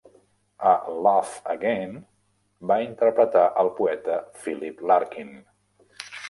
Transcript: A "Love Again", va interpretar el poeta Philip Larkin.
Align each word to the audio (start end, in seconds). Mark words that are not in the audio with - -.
A 0.67 0.69
"Love 1.07 1.33
Again", 1.55 1.93
va 2.71 2.79
interpretar 2.85 3.45
el 3.65 3.71
poeta 3.81 4.17
Philip 4.41 4.83
Larkin. 4.93 5.31